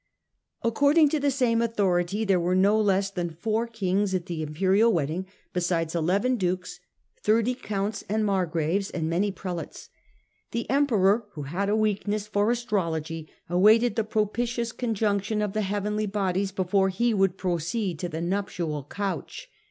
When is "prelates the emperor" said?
9.31-11.27